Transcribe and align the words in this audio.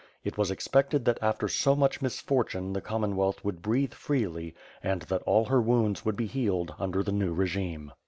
It 0.23 0.35
waa 0.35 0.49
expected 0.49 1.05
that 1.05 1.19
after 1.21 1.47
so 1.47 1.75
much 1.75 2.01
misfortune 2.01 2.73
the 2.73 2.81
Commonwealth 2.81 3.45
would 3.45 3.61
breathe 3.61 3.93
freely 3.93 4.55
and 4.81 5.03
that 5.03 5.21
all 5.27 5.45
her 5.45 5.61
wounds 5.61 6.03
would 6.03 6.15
be 6.15 6.25
healed 6.25 6.73
under 6.79 7.03
the 7.03 7.11
new 7.11 7.35
regime. 7.35 7.91